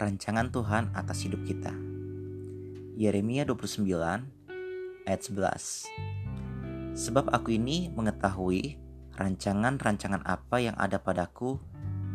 rancangan 0.00 0.48
Tuhan 0.48 0.96
atas 0.96 1.28
hidup 1.28 1.44
kita. 1.44 1.76
Yeremia 2.96 3.44
29 3.44 3.84
ayat 5.04 5.20
11 5.20 6.96
Sebab 6.96 7.28
aku 7.28 7.60
ini 7.60 7.92
mengetahui 7.92 8.80
rancangan-rancangan 9.20 10.24
apa 10.24 10.56
yang 10.64 10.72
ada 10.80 10.96
padaku 10.96 11.60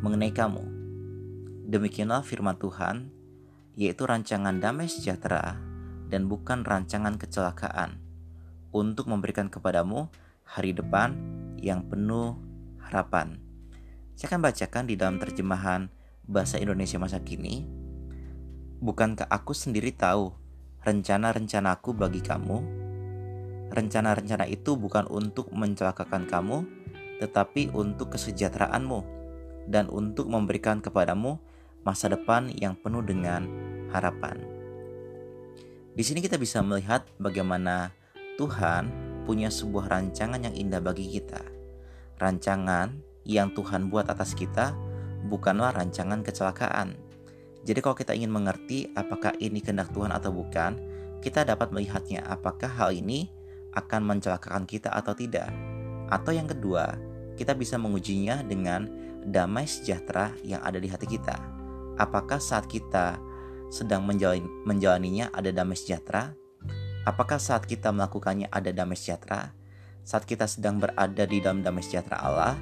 mengenai 0.01 0.33
kamu. 0.33 0.65
Demikianlah 1.69 2.25
firman 2.25 2.57
Tuhan, 2.57 3.13
yaitu 3.77 4.09
rancangan 4.09 4.57
damai 4.57 4.89
sejahtera 4.89 5.53
dan 6.09 6.25
bukan 6.25 6.65
rancangan 6.65 7.21
kecelakaan, 7.21 8.01
untuk 8.73 9.05
memberikan 9.05 9.45
kepadamu 9.45 10.09
hari 10.41 10.73
depan 10.73 11.13
yang 11.61 11.85
penuh 11.85 12.33
harapan. 12.81 13.37
Saya 14.17 14.33
akan 14.33 14.41
bacakan 14.41 14.89
di 14.89 14.97
dalam 14.97 15.21
terjemahan 15.21 15.85
bahasa 16.25 16.57
Indonesia 16.57 16.97
masa 16.97 17.21
kini. 17.21 17.65
Bukankah 18.81 19.29
aku 19.29 19.55
sendiri 19.55 19.93
tahu 19.95 20.33
rencana-rencanaku 20.83 21.95
bagi 21.95 22.21
kamu? 22.21 22.57
Rencana-rencana 23.73 24.45
itu 24.45 24.77
bukan 24.77 25.09
untuk 25.09 25.49
mencelakakan 25.49 26.29
kamu, 26.29 26.67
tetapi 27.23 27.73
untuk 27.73 28.13
kesejahteraanmu 28.13 28.99
dan 29.65 29.89
untuk 29.89 30.29
memberikan 30.29 30.81
kepadamu 30.83 31.41
masa 31.81 32.09
depan 32.09 32.53
yang 32.53 32.77
penuh 32.77 33.01
dengan 33.01 33.45
harapan. 33.89 34.41
Di 35.95 36.03
sini 36.03 36.19
kita 36.19 36.35
bisa 36.35 36.59
melihat 36.59 37.07
bagaimana 37.17 37.95
Tuhan 38.35 38.91
punya 39.23 39.47
sebuah 39.47 39.87
rancangan 39.89 40.43
yang 40.43 40.53
indah 40.53 40.83
bagi 40.83 41.07
kita. 41.07 41.39
Rancangan 42.19 42.99
yang 43.25 43.55
Tuhan 43.55 43.89
buat 43.89 44.11
atas 44.11 44.37
kita 44.37 44.75
bukanlah 45.27 45.73
rancangan 45.73 46.21
kecelakaan. 46.21 46.95
Jadi 47.65 47.79
kalau 47.81 47.97
kita 47.97 48.13
ingin 48.13 48.29
mengerti 48.29 48.93
apakah 48.93 49.33
ini 49.41 49.57
kehendak 49.59 49.89
Tuhan 49.89 50.13
atau 50.13 50.29
bukan, 50.29 50.77
kita 51.25 51.41
dapat 51.41 51.73
melihatnya 51.73 52.21
apakah 52.29 52.69
hal 52.69 52.93
ini 52.93 53.33
akan 53.73 54.05
mencelakakan 54.05 54.69
kita 54.69 54.93
atau 54.93 55.17
tidak. 55.17 55.49
Atau 56.07 56.37
yang 56.37 56.45
kedua, 56.45 56.93
kita 57.33 57.57
bisa 57.57 57.81
mengujinya 57.81 58.45
dengan 58.45 58.85
damai 59.25 59.65
sejahtera 59.65 60.31
yang 60.45 60.61
ada 60.61 60.77
di 60.77 60.85
hati 60.85 61.09
kita. 61.09 61.35
Apakah 61.97 62.37
saat 62.37 62.69
kita 62.69 63.17
sedang 63.73 64.05
menjalani, 64.05 64.45
menjalaninya 64.63 65.33
ada 65.33 65.49
damai 65.49 65.73
sejahtera? 65.73 66.37
Apakah 67.05 67.41
saat 67.41 67.65
kita 67.65 67.89
melakukannya 67.89 68.49
ada 68.53 68.69
damai 68.69 68.97
sejahtera? 68.97 69.53
Saat 70.05 70.29
kita 70.29 70.45
sedang 70.45 70.77
berada 70.77 71.25
di 71.25 71.41
dalam 71.41 71.65
damai 71.65 71.81
sejahtera 71.81 72.21
Allah, 72.21 72.53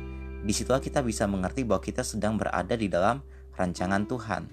di 0.44 0.52
situlah 0.52 0.84
kita 0.84 1.00
bisa 1.00 1.24
mengerti 1.24 1.64
bahwa 1.64 1.80
kita 1.80 2.04
sedang 2.04 2.36
berada 2.36 2.76
di 2.76 2.92
dalam 2.92 3.24
rancangan 3.56 4.04
Tuhan. 4.04 4.44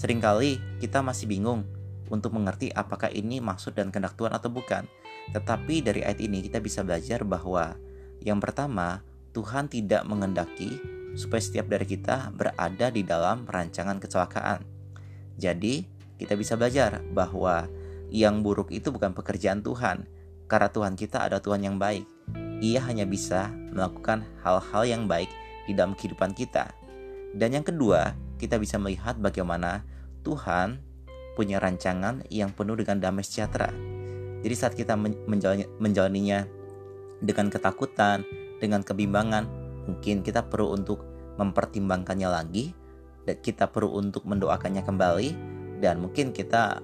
Seringkali 0.00 0.80
kita 0.80 1.04
masih 1.04 1.28
bingung 1.28 1.68
untuk 2.08 2.32
mengerti 2.34 2.72
apakah 2.72 3.12
ini 3.12 3.38
maksud 3.38 3.76
dan 3.76 3.92
kehendak 3.92 4.16
Tuhan 4.16 4.32
atau 4.32 4.48
bukan. 4.48 4.88
Tetapi 5.36 5.84
dari 5.84 6.00
ayat 6.02 6.18
ini 6.24 6.40
kita 6.40 6.58
bisa 6.58 6.80
belajar 6.80 7.22
bahwa 7.22 7.76
yang 8.24 8.40
pertama, 8.40 9.04
Tuhan 9.36 9.70
tidak 9.70 10.02
mengendaki 10.08 10.80
supaya 11.14 11.38
setiap 11.38 11.70
dari 11.70 11.86
kita 11.86 12.32
berada 12.34 12.88
di 12.90 13.04
dalam 13.04 13.46
rancangan 13.46 14.00
kecelakaan. 14.02 14.66
Jadi, 15.38 15.86
kita 16.18 16.34
bisa 16.36 16.58
belajar 16.58 17.00
bahwa 17.14 17.64
yang 18.10 18.42
buruk 18.42 18.74
itu 18.74 18.92
bukan 18.92 19.14
pekerjaan 19.14 19.62
Tuhan, 19.62 20.04
karena 20.50 20.68
Tuhan 20.68 20.98
kita 20.98 21.24
adalah 21.24 21.40
Tuhan 21.40 21.62
yang 21.64 21.76
baik 21.78 22.04
ia 22.60 22.80
hanya 22.84 23.08
bisa 23.08 23.48
melakukan 23.72 24.24
hal-hal 24.44 24.84
yang 24.84 25.08
baik 25.08 25.28
di 25.64 25.72
dalam 25.72 25.96
kehidupan 25.96 26.36
kita. 26.36 26.70
Dan 27.32 27.56
yang 27.56 27.64
kedua, 27.64 28.12
kita 28.36 28.60
bisa 28.60 28.76
melihat 28.76 29.16
bagaimana 29.16 29.84
Tuhan 30.20 30.80
punya 31.36 31.56
rancangan 31.56 32.26
yang 32.28 32.52
penuh 32.52 32.76
dengan 32.76 33.00
damai 33.00 33.24
sejahtera. 33.24 33.72
Jadi 34.40 34.54
saat 34.56 34.74
kita 34.76 34.96
menjalani, 35.00 35.64
menjalaninya 35.80 36.44
dengan 37.20 37.52
ketakutan, 37.52 38.24
dengan 38.60 38.80
kebimbangan, 38.84 39.44
mungkin 39.88 40.24
kita 40.24 40.48
perlu 40.48 40.76
untuk 40.76 41.04
mempertimbangkannya 41.36 42.28
lagi, 42.28 42.72
dan 43.24 43.36
kita 43.40 43.68
perlu 43.68 44.00
untuk 44.00 44.24
mendoakannya 44.28 44.84
kembali, 44.84 45.28
dan 45.80 46.00
mungkin 46.00 46.32
kita 46.32 46.80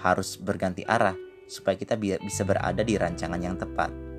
harus 0.00 0.40
berganti 0.40 0.84
arah 0.84 1.16
supaya 1.48 1.76
kita 1.76 1.96
bisa 2.00 2.42
berada 2.44 2.80
di 2.80 2.96
rancangan 2.96 3.40
yang 3.40 3.56
tepat. 3.60 4.09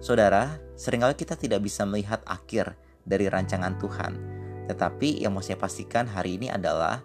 Saudara, 0.00 0.56
sering 0.80 1.04
kali 1.04 1.12
kita 1.12 1.36
tidak 1.36 1.60
bisa 1.60 1.84
melihat 1.84 2.24
akhir 2.24 2.72
dari 3.04 3.28
rancangan 3.28 3.76
Tuhan. 3.76 4.16
Tetapi 4.64 5.20
yang 5.20 5.36
mau 5.36 5.44
saya 5.44 5.60
pastikan 5.60 6.08
hari 6.08 6.40
ini 6.40 6.48
adalah 6.48 7.04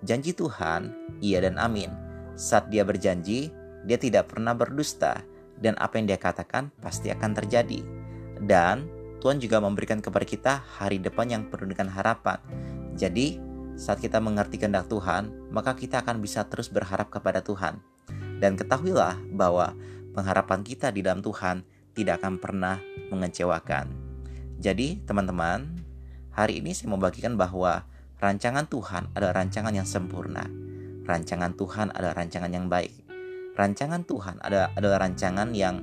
janji 0.00 0.32
Tuhan, 0.32 0.88
iya 1.20 1.44
dan 1.44 1.60
amin. 1.60 1.92
Saat 2.40 2.72
dia 2.72 2.80
berjanji, 2.80 3.52
dia 3.84 4.00
tidak 4.00 4.32
pernah 4.32 4.56
berdusta 4.56 5.20
dan 5.60 5.76
apa 5.76 6.00
yang 6.00 6.08
dia 6.08 6.16
katakan 6.16 6.72
pasti 6.80 7.12
akan 7.12 7.36
terjadi. 7.36 7.84
Dan 8.40 8.88
Tuhan 9.20 9.36
juga 9.36 9.60
memberikan 9.60 10.00
kepada 10.00 10.24
kita 10.24 10.64
hari 10.80 10.96
depan 10.96 11.28
yang 11.28 11.42
penuh 11.52 11.76
dengan 11.76 11.92
harapan. 11.92 12.40
Jadi, 12.96 13.36
saat 13.76 14.00
kita 14.00 14.16
mengerti 14.16 14.56
kehendak 14.56 14.88
Tuhan, 14.88 15.52
maka 15.52 15.76
kita 15.76 16.00
akan 16.00 16.24
bisa 16.24 16.48
terus 16.48 16.72
berharap 16.72 17.12
kepada 17.12 17.44
Tuhan. 17.44 17.84
Dan 18.40 18.56
ketahuilah 18.56 19.20
bahwa 19.36 19.76
pengharapan 20.16 20.64
kita 20.64 20.88
di 20.88 21.04
dalam 21.04 21.20
Tuhan 21.20 21.60
tidak 21.94 22.22
akan 22.22 22.38
pernah 22.38 22.78
mengecewakan. 23.10 23.90
Jadi, 24.60 25.00
teman-teman, 25.08 25.66
hari 26.34 26.60
ini 26.60 26.76
saya 26.76 26.92
mau 26.92 27.00
bagikan 27.00 27.34
bahwa 27.34 27.88
rancangan 28.20 28.68
Tuhan 28.68 29.12
adalah 29.16 29.40
rancangan 29.40 29.72
yang 29.72 29.88
sempurna. 29.88 30.44
Rancangan 31.08 31.56
Tuhan 31.56 31.90
adalah 31.96 32.14
rancangan 32.14 32.52
yang 32.52 32.68
baik. 32.68 32.92
Rancangan 33.56 34.04
Tuhan 34.04 34.38
adalah, 34.44 34.70
adalah 34.76 34.98
rancangan 35.02 35.50
yang 35.56 35.80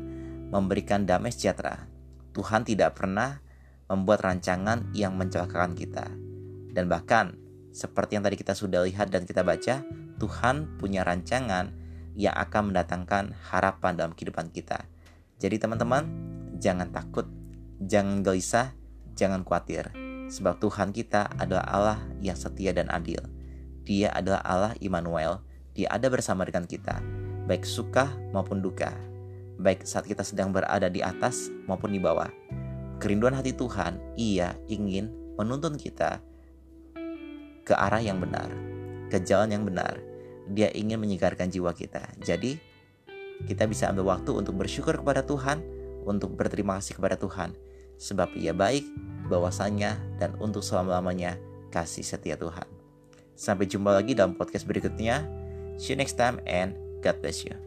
memberikan 0.53 1.03
damai 1.03 1.33
sejahtera. 1.33 1.89
Tuhan 2.31 2.63
tidak 2.63 2.95
pernah 2.95 3.41
membuat 3.89 4.23
rancangan 4.23 4.93
yang 4.93 5.17
mencelakakan 5.17 5.73
kita. 5.73 6.05
Dan 6.71 6.85
bahkan, 6.85 7.33
seperti 7.73 8.17
yang 8.17 8.23
tadi 8.23 8.37
kita 8.37 8.53
sudah 8.53 8.85
lihat 8.85 9.09
dan 9.09 9.25
kita 9.25 9.41
baca, 9.41 9.81
Tuhan 10.21 10.77
punya 10.77 11.01
rancangan 11.01 11.73
yang 12.17 12.33
akan 12.33 12.73
mendatangkan 12.73 13.37
harapan 13.53 13.93
dalam 13.93 14.13
kehidupan 14.17 14.49
kita. 14.49 14.85
Jadi 15.37 15.61
teman-teman, 15.61 16.03
jangan 16.57 16.89
takut, 16.89 17.29
jangan 17.77 18.25
gelisah, 18.25 18.73
jangan 19.13 19.45
khawatir. 19.45 19.93
Sebab 20.27 20.57
Tuhan 20.57 20.89
kita 20.91 21.29
adalah 21.37 21.65
Allah 21.69 21.99
yang 22.19 22.35
setia 22.35 22.73
dan 22.73 22.89
adil. 22.89 23.21
Dia 23.85 24.11
adalah 24.11 24.41
Allah 24.43 24.73
Immanuel. 24.81 25.39
Dia 25.77 25.93
ada 25.93 26.09
bersama 26.09 26.41
dengan 26.43 26.65
kita, 26.65 26.99
baik 27.45 27.63
suka 27.63 28.09
maupun 28.33 28.65
duka. 28.65 28.89
Baik 29.61 29.85
saat 29.85 30.09
kita 30.09 30.25
sedang 30.25 30.49
berada 30.49 30.89
di 30.89 31.05
atas 31.05 31.53
maupun 31.69 31.93
di 31.93 32.01
bawah. 32.01 32.29
Kerinduan 32.97 33.37
hati 33.37 33.53
Tuhan, 33.53 34.17
ia 34.17 34.57
ingin 34.65 35.13
menuntun 35.37 35.77
kita 35.77 36.17
ke 37.61 37.73
arah 37.77 38.01
yang 38.01 38.17
benar, 38.17 38.49
ke 39.13 39.21
jalan 39.21 39.53
yang 39.53 39.63
benar. 39.69 40.01
Dia 40.49 40.73
ingin 40.73 40.97
menyegarkan 40.97 41.53
jiwa 41.53 41.77
kita. 41.77 42.01
Jadi, 42.25 42.57
kita 43.45 43.69
bisa 43.69 43.91
ambil 43.93 44.17
waktu 44.17 44.33
untuk 44.33 44.57
bersyukur 44.57 44.97
kepada 44.97 45.21
Tuhan, 45.21 45.61
untuk 46.07 46.33
berterima 46.33 46.79
kasih 46.81 46.97
kepada 46.97 47.19
Tuhan, 47.19 47.53
sebab 48.01 48.33
Ia 48.33 48.55
baik, 48.55 48.87
bahwasanya 49.29 49.99
dan 50.17 50.33
untuk 50.41 50.63
selama-lamanya 50.63 51.37
kasih 51.69 52.01
setia 52.01 52.39
Tuhan. 52.39 52.65
Sampai 53.37 53.69
jumpa 53.69 53.93
lagi 53.93 54.17
dalam 54.17 54.33
podcast 54.33 54.65
berikutnya. 54.65 55.21
See 55.77 55.93
you 55.93 55.99
next 55.99 56.17
time 56.17 56.41
and 56.49 56.73
God 57.05 57.21
bless 57.21 57.45
you. 57.45 57.66